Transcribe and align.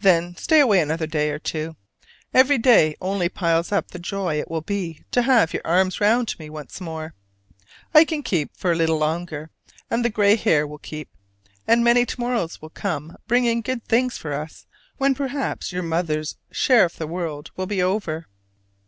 Then 0.00 0.34
stay 0.34 0.58
away 0.58 0.80
another 0.80 1.06
day 1.06 1.30
or 1.30 1.38
two: 1.38 1.76
every 2.34 2.58
day 2.58 2.96
only 3.00 3.28
piles 3.28 3.70
up 3.70 3.92
the 3.92 4.00
joy 4.00 4.40
it 4.40 4.50
will 4.50 4.62
be 4.62 5.04
to 5.12 5.22
have 5.22 5.52
your 5.52 5.62
arms 5.64 6.00
round 6.00 6.36
me 6.40 6.50
once 6.50 6.80
more. 6.80 7.14
I 7.94 8.04
can 8.04 8.24
keep 8.24 8.50
for 8.56 8.72
a 8.72 8.74
little 8.74 8.98
longer: 8.98 9.48
and 9.88 10.04
the 10.04 10.10
gray 10.10 10.34
hair 10.34 10.66
will 10.66 10.78
keep, 10.78 11.08
and 11.68 11.84
many 11.84 12.04
to 12.04 12.18
morrows 12.20 12.60
will 12.60 12.70
come 12.70 13.16
bringing 13.28 13.60
good 13.60 13.84
things 13.84 14.18
for 14.18 14.32
us, 14.32 14.66
when 14.98 15.14
perhaps 15.14 15.70
your 15.70 15.84
mother's 15.84 16.36
"share 16.50 16.84
of 16.86 16.96
the 16.96 17.06
world" 17.06 17.52
will 17.54 17.66
be 17.66 17.80
over. 17.80 18.26